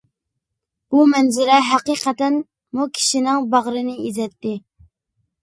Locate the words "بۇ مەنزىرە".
0.95-1.57